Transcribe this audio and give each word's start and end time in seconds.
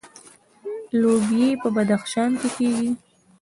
لوبیې 0.99 1.49
په 1.61 1.67
بدخشان 1.75 2.31
کې 2.39 2.49
کیږي 2.57 2.89